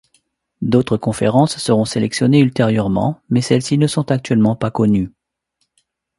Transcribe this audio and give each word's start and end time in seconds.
D'autres 0.63 0.97
conférences 0.97 1.59
seront 1.59 1.85
sélectionnées 1.85 2.39
ultérieurement 2.39 3.21
mais 3.29 3.41
celles-ci 3.41 3.77
ne 3.77 3.85
sont 3.85 4.09
actuellement 4.09 4.55
pas 4.55 4.71
connues. 4.71 5.11